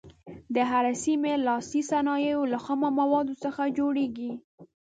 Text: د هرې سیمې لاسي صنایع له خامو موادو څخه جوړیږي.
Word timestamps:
د 0.55 0.57
هرې 0.71 0.93
سیمې 1.03 1.33
لاسي 1.47 1.81
صنایع 1.89 2.39
له 2.51 2.57
خامو 2.63 2.89
موادو 2.99 3.33
څخه 3.43 3.61
جوړیږي. 3.77 4.31